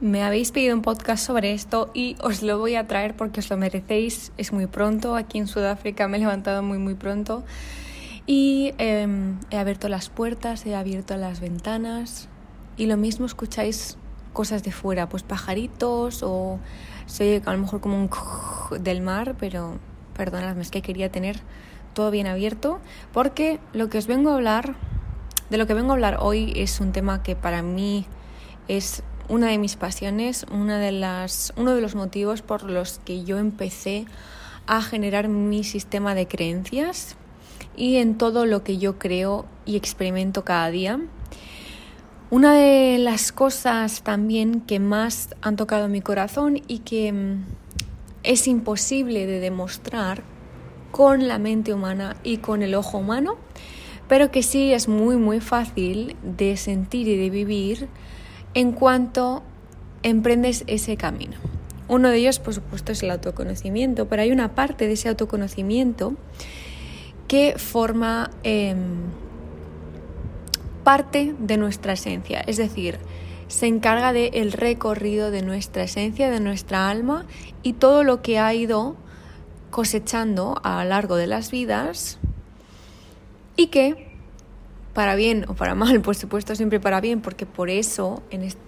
[0.00, 3.50] Me habéis pedido un podcast sobre esto y os lo voy a traer porque os
[3.50, 4.30] lo merecéis.
[4.36, 5.16] Es muy pronto.
[5.16, 7.42] Aquí en Sudáfrica me he levantado muy, muy pronto.
[8.24, 12.28] Y em, he abierto las puertas, he abierto las ventanas.
[12.76, 13.98] Y lo mismo escucháis
[14.32, 16.60] cosas de fuera, pues pajaritos o
[17.06, 18.08] se oye a lo mejor como un
[18.80, 19.78] del mar, pero
[20.14, 21.40] perdonadme, es que quería tener
[21.92, 22.78] todo bien abierto
[23.12, 24.76] porque lo que os vengo a hablar,
[25.50, 28.06] de lo que vengo a hablar hoy es un tema que para mí
[28.68, 33.24] es una de mis pasiones, una de las, uno de los motivos por los que
[33.24, 34.06] yo empecé
[34.66, 37.16] a generar mi sistema de creencias
[37.76, 41.00] y en todo lo que yo creo y experimento cada día.
[42.30, 47.44] Una de las cosas también que más han tocado mi corazón y que mm,
[48.22, 50.22] es imposible de demostrar
[50.90, 53.36] con la mente humana y con el ojo humano,
[54.08, 57.88] pero que sí es muy muy fácil de sentir y de vivir
[58.54, 59.42] en cuanto
[60.02, 61.36] emprendes ese camino.
[61.88, 66.14] Uno de ellos, por supuesto, es el autoconocimiento, pero hay una parte de ese autoconocimiento
[67.26, 68.78] que forma em,
[70.84, 72.98] parte de nuestra esencia, es decir,
[73.48, 77.24] se encarga del el recorrido de nuestra esencia, de nuestra alma
[77.62, 78.96] y todo lo que ha ido
[79.70, 82.18] cosechando a lo largo de las vidas
[83.56, 84.07] y que
[84.98, 88.20] para bien o para mal, por supuesto siempre para bien, porque por eso,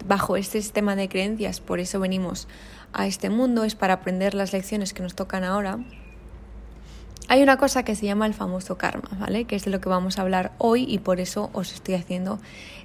[0.07, 2.47] bajo este sistema de creencias, por eso venimos
[2.93, 5.81] a este mundo, es para aprender las lecciones que nos tocan ahora.
[7.27, 9.45] Hay una cosa que se llama el famoso karma, ¿vale?
[9.45, 12.39] Que es de lo que vamos a hablar hoy y por eso os estoy haciendo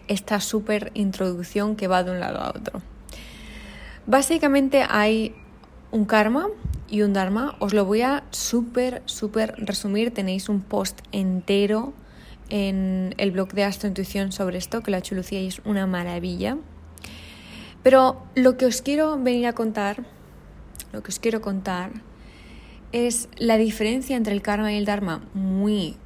[0.08, 2.82] esta súper introducción que va de un lado a otro.
[4.08, 5.36] Básicamente hay
[5.92, 6.48] un karma
[6.90, 7.58] y un dharma.
[7.60, 10.12] Os lo voy a súper, súper resumir.
[10.12, 11.94] Tenéis un post entero
[12.50, 16.58] en el blog de Astrointuición sobre esto, que la chulucía es una maravilla.
[17.84, 20.06] Pero lo que os quiero venir a contar,
[20.92, 21.92] lo que os quiero contar
[22.92, 25.98] es la diferencia entre el karma y el dharma muy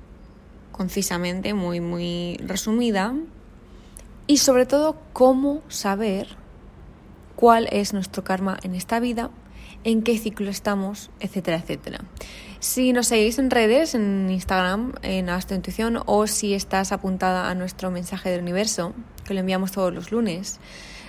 [0.71, 3.13] concisamente, muy, muy resumida,
[4.27, 6.27] y sobre todo cómo saber
[7.35, 9.31] cuál es nuestro karma en esta vida,
[9.83, 11.99] en qué ciclo estamos, etcétera, etcétera.
[12.59, 17.55] Si nos seguís en redes, en Instagram, en Astro Intuición, o si estás apuntada a
[17.55, 18.93] nuestro mensaje del universo,
[19.25, 20.59] que lo enviamos todos los lunes,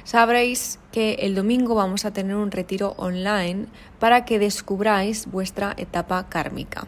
[0.05, 3.67] sabréis que el domingo vamos a tener un retiro online
[3.99, 6.87] para que descubráis vuestra etapa kármica.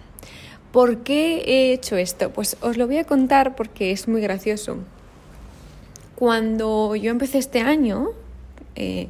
[0.70, 2.30] ¿Por qué he hecho esto?
[2.30, 4.78] Pues os lo voy a contar porque es muy gracioso.
[6.14, 8.10] Cuando yo empecé este año,
[8.76, 9.08] eh,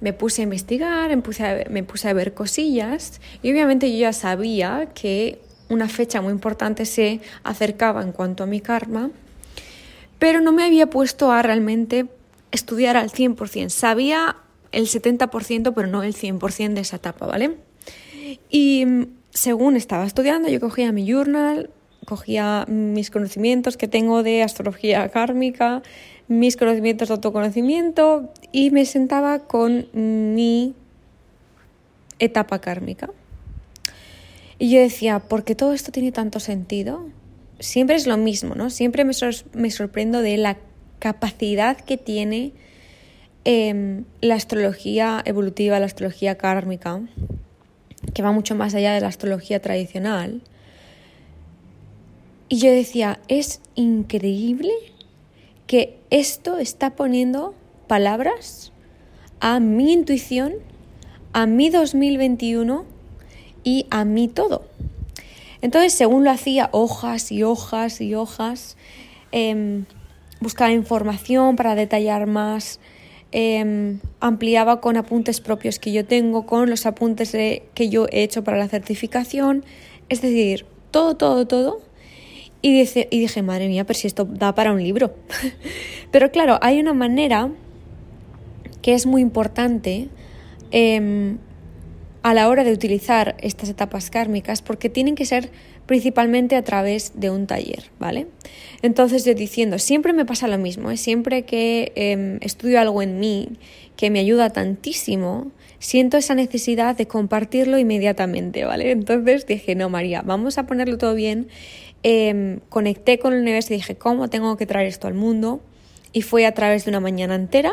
[0.00, 3.98] me puse a investigar, me puse a, me puse a ver cosillas y obviamente yo
[3.98, 9.10] ya sabía que una fecha muy importante se acercaba en cuanto a mi karma,
[10.18, 12.06] pero no me había puesto a realmente
[12.50, 13.68] estudiar al 100%.
[13.68, 14.36] Sabía
[14.72, 17.56] el 70%, pero no el 100% de esa etapa, ¿vale?
[18.50, 18.84] Y
[19.30, 21.70] según estaba estudiando, yo cogía mi journal,
[22.04, 25.82] cogía mis conocimientos que tengo de astrología kármica,
[26.30, 30.76] mis conocimientos de autoconocimiento y me sentaba con mi
[32.20, 33.10] etapa kármica.
[34.56, 37.04] Y yo decía, ¿por qué todo esto tiene tanto sentido?
[37.58, 38.70] Siempre es lo mismo, ¿no?
[38.70, 40.58] Siempre me, sorprendo de la
[41.00, 42.52] capacidad que tiene
[43.44, 47.00] em, la astrología evolutiva, la astrología kármica,
[48.14, 50.42] que va mucho más allá de la astrología tradicional.
[52.48, 54.70] Y yo decía, es increíble
[55.70, 57.54] que esto está poniendo
[57.86, 58.72] palabras
[59.38, 60.54] a mi intuición,
[61.32, 62.84] a mi 2021
[63.62, 64.64] y a mí todo.
[65.62, 68.76] Entonces, según lo hacía, hojas y hojas y hojas,
[69.30, 69.84] eh,
[70.40, 72.80] buscaba información para detallar más,
[73.30, 78.42] em, ampliaba con apuntes propios que yo tengo, con los apuntes que yo he hecho
[78.42, 79.64] para la certificación,
[80.08, 81.89] es decir, todo, todo, todo
[82.62, 85.14] y, dice, y dije, madre mía, pero si esto da para un libro.
[86.10, 87.50] pero claro, hay una manera
[88.82, 90.08] que es muy importante
[90.70, 91.38] em,
[92.22, 95.50] a la hora de utilizar estas etapas kármicas porque tienen que ser
[95.86, 98.28] principalmente a través de un taller, ¿vale?
[98.82, 100.96] Entonces yo diciendo, siempre me pasa lo mismo, ¿eh?
[100.96, 103.48] siempre que em, estudio algo en mí
[103.96, 108.92] que me ayuda tantísimo, siento esa necesidad de compartirlo inmediatamente, ¿vale?
[108.92, 111.48] Entonces dije, no, María, vamos a ponerlo todo bien
[112.02, 115.60] Em, conecté con el universo y dije, ¿cómo tengo que traer esto al mundo?
[116.12, 117.72] Y fue a través de una mañana entera.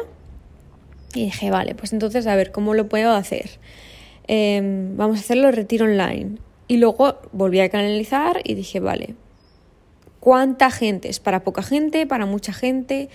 [1.13, 3.50] Y dije, vale, pues entonces a ver, ¿cómo lo puedo hacer?
[4.27, 6.38] Em, vamos a hacerlo retiro online.
[6.68, 9.15] Y luego volví a canalizar y dije, vale,
[10.19, 11.07] ¿cuánta gente?
[11.07, 12.06] ¿Es para poca gente?
[12.06, 13.07] ¿Para mucha gente?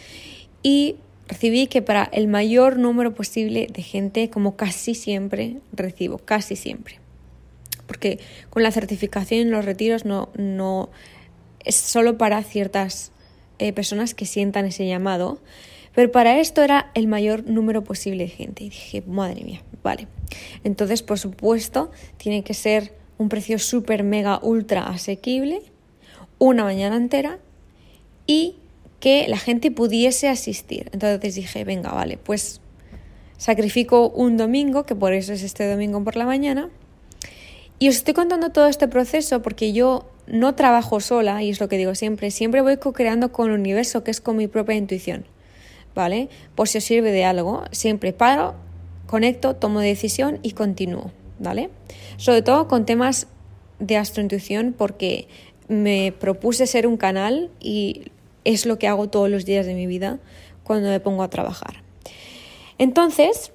[0.63, 0.97] Y
[1.29, 7.02] recibí que para el mayor número posible de gente, como casi siempre recibo, casi siempre.
[7.93, 10.89] Porque con la certificación en los retiros no, no
[11.63, 13.13] es solo para ciertas
[13.59, 15.43] eh, personas que sientan ese llamado.
[15.95, 18.65] Pero para esto era el mayor número posible de gente.
[18.65, 20.09] Y dije, madre mía, vale.
[20.65, 25.61] Entonces, por supuesto, tiene que ser un precio súper, mega, ultra asequible,
[26.39, 27.41] una mañana entera
[28.27, 28.57] y
[29.01, 30.89] que la gente pudiese asistir.
[30.95, 32.63] Entonces dije, venga, vale, pues
[33.37, 36.71] sacrifico un domingo, que por eso es este domingo por la mañana.
[37.83, 41.69] Y os estoy contando todo este proceso porque yo no trabajo sola, y es lo
[41.69, 45.25] que digo siempre, siempre voy co-creando con el universo, que es con mi propia intuición.
[45.93, 46.29] ¿Vale?
[46.55, 48.55] Por si os sirve de algo, siempre paro,
[49.09, 51.11] conecto, tomo decisión y continúo.
[51.41, 51.71] ¿Vale?
[52.19, 53.27] Sobre todo con temas
[53.81, 55.27] de astrointuición porque
[55.67, 58.13] me propuse ser un canal y
[58.45, 60.21] es lo que hago todos los días de mi vida
[60.63, 61.83] cuando me pongo a trabajar.
[62.79, 63.52] Entonces,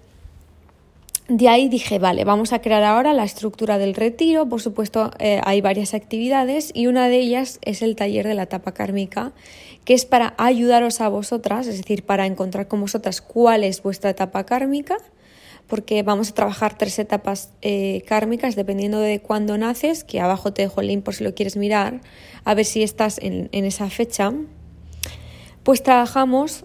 [1.28, 4.48] de ahí dije, vale, vamos a crear ahora la estructura del retiro.
[4.48, 8.44] Por supuesto, eh, hay varias actividades y una de ellas es el taller de la
[8.44, 9.34] etapa kármica,
[9.84, 14.10] que es para ayudaros a vosotras, es decir, para encontrar con vosotras cuál es vuestra
[14.10, 14.98] etapa kármica,
[15.68, 20.62] porque vamos a trabajar tres etapas eh, kármicas dependiendo de cuándo naces, que abajo te
[20.62, 22.02] dejo el link por si lo quieres mirar,
[22.46, 24.34] a ver si estás en esa fecha
[25.68, 26.64] pues trabajamos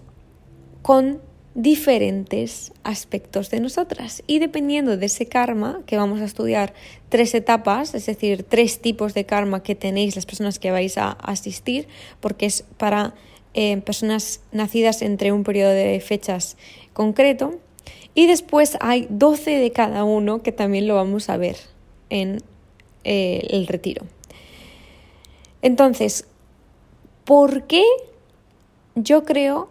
[0.81, 1.19] con
[1.55, 4.23] diferentes aspectos de nosotras.
[4.27, 6.73] Y dependiendo de ese karma que vamos a estudiar
[7.09, 11.11] tres etapas, es decir, tres tipos de karma que tenéis las personas que vais a
[11.11, 11.87] asistir,
[12.19, 13.13] porque es para
[13.53, 16.57] eh, personas nacidas entre un periodo de fechas
[16.93, 17.59] concreto.
[18.15, 21.57] Y después hay 12 de cada uno que también lo vamos a ver
[22.09, 22.41] en
[23.03, 24.05] eh, el retiro.
[25.61, 26.25] Entonces,
[27.25, 27.83] ¿por qué
[28.95, 29.69] yo creo,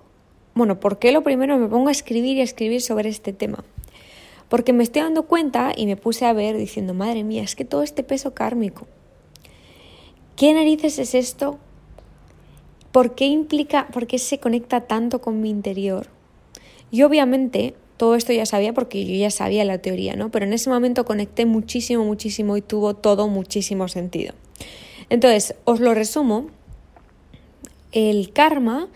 [0.55, 3.65] bueno, ¿por qué lo primero me pongo a escribir y a escribir sobre este tema?
[4.49, 7.65] Porque me estoy dando cuenta y me puse a ver diciendo, madre mía, es que
[7.65, 8.87] todo este peso kármico,
[10.37, 11.59] ¿qué narices es esto?
[12.93, 16.09] ¿Por qué implica, por qué se conecta tanto con mi interior?
[16.91, 20.31] Y obviamente todo esto ya sabía porque yo ya sabía la teoría, ¿no?
[20.31, 24.35] Pero en ese momento conecté muchísimo, muchísimo y tuvo todo muchísimo sentido.
[25.09, 26.49] Entonces, os lo resumo.
[27.93, 28.89] El karma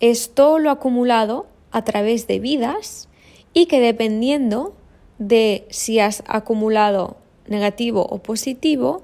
[0.00, 3.08] es todo lo acumulado a través de vidas
[3.52, 4.74] y que dependiendo
[5.18, 7.16] de si has acumulado
[7.46, 9.02] negativo o positivo,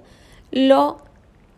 [0.50, 0.98] lo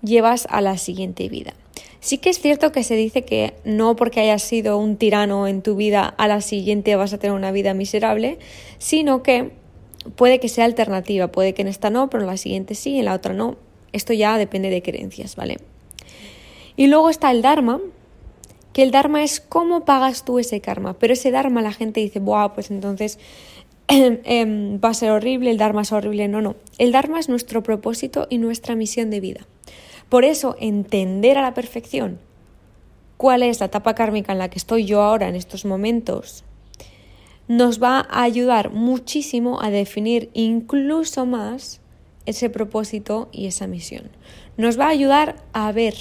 [0.03, 1.55] llevas a la siguiente vida.
[2.01, 5.63] Sí que es cierto que se dice que no porque hayas sido un tirano en
[5.63, 8.39] tu vida, a la siguiente vas a tener una vida miserable,
[8.79, 9.51] sino que
[10.17, 13.07] puede que sea alternativa, puede que en esta no, pero en la siguiente sí, en
[13.07, 13.57] la otra no.
[13.93, 15.59] Esto ya depende de creencias, ¿vale?
[16.77, 17.81] Y luego está el Dharma,
[18.79, 20.97] que el Dharma es cómo pagas tú ese karma.
[21.01, 23.19] Pero ese Dharma la gente dice, Buah, pues entonces
[23.89, 26.29] em, va a ser horrible, el Dharma es horrible.
[26.29, 26.55] No, no.
[26.79, 29.41] El Dharma es nuestro propósito y nuestra misión de vida.
[30.09, 32.21] Por eso, entender a la perfección
[33.17, 36.45] cuál es la etapa kármica en la que estoy yo ahora en estos momentos,
[37.49, 41.81] nos va a ayudar muchísimo a definir incluso más
[42.27, 44.09] ese propósito y esa misión.
[44.57, 45.97] Nos va a ayudar a ver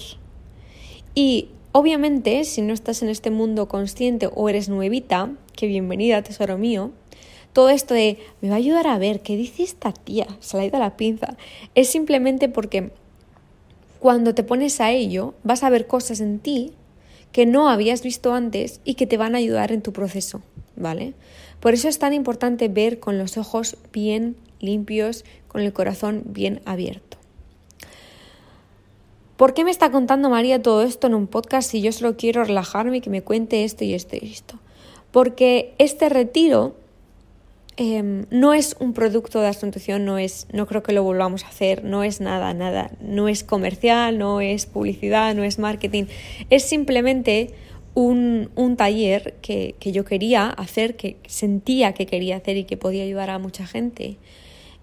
[1.15, 6.57] y Obviamente, si no estás en este mundo consciente o eres nuevita, que bienvenida, tesoro
[6.57, 6.91] mío,
[7.53, 10.63] todo esto de me va a ayudar a ver qué dice esta tía, se la
[10.63, 11.37] ha ido la pinza,
[11.75, 12.91] es simplemente porque
[13.99, 16.73] cuando te pones a ello vas a ver cosas en ti
[17.31, 20.41] que no habías visto antes y que te van a ayudar en tu proceso,
[20.75, 21.13] ¿vale?
[21.59, 26.61] Por eso es tan importante ver con los ojos bien limpios, con el corazón bien
[26.65, 27.16] abierto.
[29.37, 32.43] ¿Por qué me está contando María todo esto en un podcast si yo solo quiero
[32.43, 34.59] relajarme y que me cuente esto y esto y esto?
[35.11, 36.75] Porque este retiro
[37.77, 41.49] em, no es un producto de asunción, no es, no creo que lo volvamos a
[41.49, 46.05] hacer, no es nada, nada, no es comercial, no es publicidad, no es marketing,
[46.49, 47.53] es simplemente
[47.93, 53.29] un, taller que, yo quería hacer, que sentía que quería hacer y que podía ayudar
[53.29, 54.17] a mucha gente.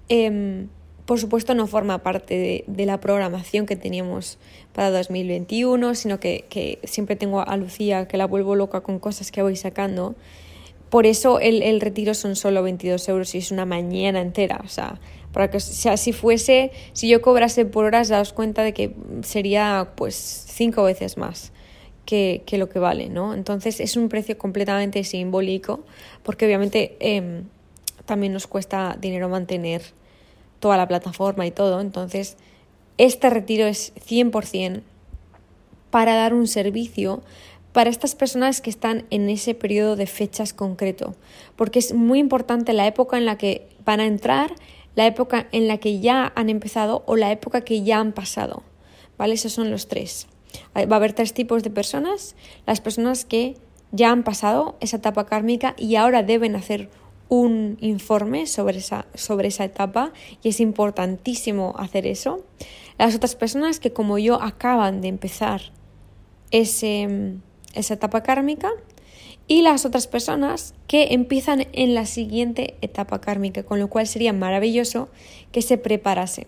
[0.09, 0.69] Em,
[1.07, 4.39] por supuesto no forma parte de, la programación que teníamos
[4.73, 9.43] para 2021, sino que, siempre tengo a Lucía que la vuelvo loca con cosas que
[9.43, 10.15] voy sacando.
[10.89, 14.61] Por eso el, retiro son solo 22 euros y es una mañana entera.
[14.65, 15.01] O sea,
[15.33, 20.15] para que si fuese, si yo cobrase por horas, daos cuenta de que sería pues
[20.15, 21.53] cinco veces más
[22.07, 23.35] que, lo que vale, ¿no?
[23.35, 25.85] Entonces es un precio completamente simbólico,
[26.23, 27.45] porque obviamente em,
[28.07, 29.83] también nos cuesta dinero mantener
[30.65, 31.79] toda la plataforma y todo.
[31.83, 32.39] Entonces,
[32.97, 34.81] este retiro es 100%
[35.91, 37.21] para dar un servicio
[37.75, 41.17] para estas personas que están en ese periodo de fechas concreto,
[41.55, 44.55] porque es muy importante la época en la que van a entrar,
[44.95, 48.63] la época en la que ya han empezado o la época que ya han pasado.
[49.19, 49.35] ¿Vale?
[49.35, 50.29] Esos son los tres.
[50.75, 52.37] Va a haber tres tipos de personas.
[52.65, 53.59] Las personas que
[53.93, 56.89] ya han pasado esa etapa kármica y ahora deben hacer
[57.29, 60.13] un informe sobre esa, sobre esa etapa
[60.43, 62.45] y es importantísimo hacer eso.
[62.99, 65.73] Las otras personas que como yo acaban de empezar
[66.51, 67.35] ese,
[67.75, 68.71] esa etapa kármica
[69.47, 74.33] y las otras personas que empiezan en la siguiente etapa kármica, con lo cual sería
[74.33, 75.09] maravilloso
[75.53, 76.47] que se preparasen.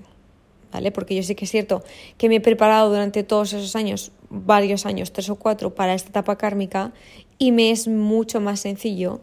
[0.73, 0.91] ¿Vale?
[0.91, 1.83] Porque yo sé que es cierto
[2.19, 6.11] que me he preparado durante todos esos años, varios años, tres o cuatro, para esta
[6.11, 6.93] etapa kármica
[7.39, 9.21] y me es mucho más sencillo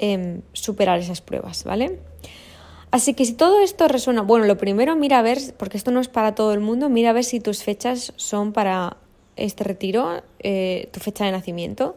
[0.00, 2.00] em, superar esas pruebas, ¿vale?
[2.90, 6.00] Así que si todo esto resuena, bueno, lo primero mira a ver, porque esto no
[6.00, 8.96] es para todo el mundo, mira a ver si tus fechas son para
[9.36, 11.96] este retiro, eh, tu fecha de nacimiento,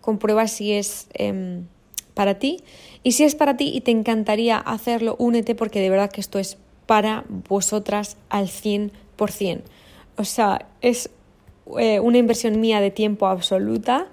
[0.00, 1.66] comprueba si es em,
[2.14, 2.64] para ti
[3.04, 6.38] y si es para ti y te encantaría hacerlo, únete porque de verdad que esto
[6.40, 9.62] es para vosotras al 100%.
[10.16, 11.10] O sea, es
[11.78, 14.08] eh, una inversión mía de tiempo absoluta.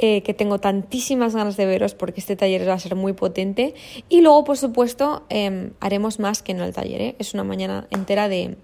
[0.00, 3.74] Eh, que tengo tantísimas ganas de veros porque este taller va a ser muy potente.
[4.08, 7.16] Y luego, por supuesto, em, haremos más que en el taller.
[7.18, 8.56] Es una mañana entera de,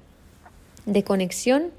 [0.87, 1.73] de conexión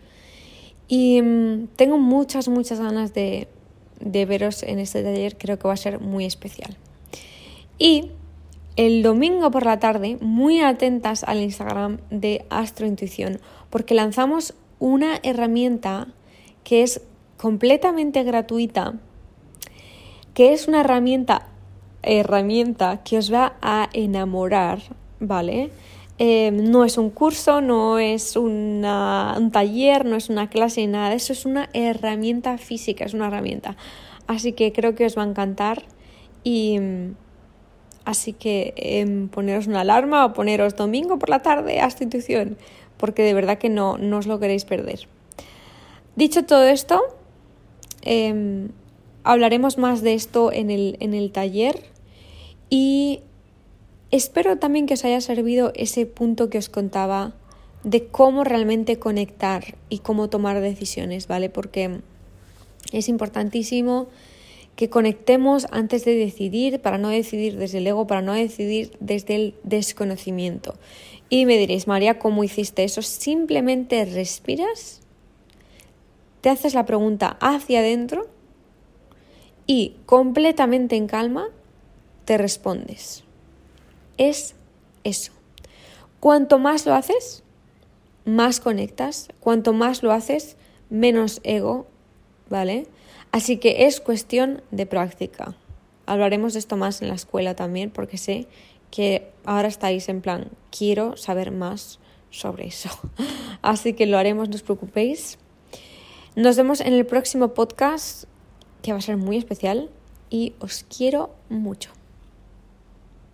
[0.90, 3.48] y mm, tengo muchas, muchas ganas de,
[4.00, 6.76] de veros en este taller, creo que va a ser muy especial.
[7.78, 8.12] Y
[8.76, 16.08] el domingo por la tarde, muy atentas al Instagram de Astrointuición, porque lanzamos una herramienta
[16.64, 17.02] que es
[17.38, 18.96] completamente gratuita,
[20.36, 21.48] que es una herramienta,
[22.04, 24.80] herramienta que os va a enamorar,
[25.20, 25.72] ¿vale?
[26.20, 28.82] Eh, no es un curso, no es un
[29.52, 33.28] taller, no es una clase, ni nada de eso, es una herramienta física, es una
[33.28, 33.78] herramienta.
[34.28, 35.84] Así que creo que os va a encantar
[36.44, 36.80] y
[38.04, 42.58] así que em, poneros una alarma o poneros domingo por la tarde a institución,
[42.98, 45.08] porque de verdad que no, no os lo queréis perder.
[46.16, 47.02] Dicho todo esto,
[48.02, 48.70] em,
[49.26, 51.84] hablaremos más de esto en el, en el taller
[52.70, 53.22] y
[54.16, 57.34] Espero también que os haya servido ese punto que os contaba
[57.84, 61.50] de cómo realmente conectar y cómo tomar decisiones, ¿vale?
[61.50, 62.00] Porque
[62.94, 64.08] es importantísimo
[64.78, 69.36] que conectemos antes de decidir, para no decidir desde el ego, para no decidir desde
[69.36, 70.76] el desconocimiento.
[71.30, 73.02] Y me diréis, María, ¿cómo hiciste eso?
[73.02, 75.02] Simplemente respiras,
[76.40, 78.28] te haces la pregunta hacia adentro
[79.68, 81.48] y completamente en calma
[82.26, 83.26] te respondes
[84.18, 84.56] es
[85.04, 85.32] eso.
[86.20, 87.44] Cuanto más lo haces,
[88.26, 89.30] más conectas.
[89.40, 90.58] Cuanto más lo haces,
[90.90, 91.88] menos ego,
[92.50, 92.88] ¿vale?
[93.32, 95.56] Así que es cuestión de práctica.
[96.06, 98.48] Hablaremos de esto más en la escuela también, porque sé
[98.92, 102.90] que ahora estáis en plan, quiero saber más sobre eso.
[103.62, 105.38] Así que lo haremos, no os preocupéis.
[106.36, 108.26] Nos vemos en el próximo podcast,
[108.86, 109.90] que va a ser muy especial,
[110.30, 111.90] y os quiero mucho.